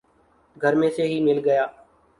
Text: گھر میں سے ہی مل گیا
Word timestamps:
گھر 0.61 0.73
میں 0.79 0.89
سے 0.95 1.03
ہی 1.07 1.19
مل 1.25 1.39
گیا 1.45 1.65